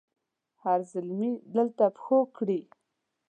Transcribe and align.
هر 0.63 0.79
زلمي 0.91 1.31
دلته 1.55 1.83
پښو 1.95 2.19
کړي 2.37 2.61